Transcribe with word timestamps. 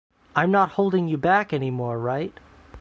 I 0.35 0.41
am 0.41 0.49
not 0.49 0.69
holding 0.69 1.07
you 1.07 1.17
back 1.17 1.53
anymore, 1.53 1.99
right? 1.99 2.33